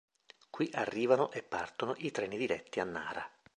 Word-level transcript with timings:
Qui 0.49 0.67
arrivano 0.73 1.31
e 1.31 1.43
partono 1.43 1.93
i 1.99 2.09
treni 2.09 2.35
diretti 2.35 2.79
a 2.79 2.83
Nara. 2.85 3.29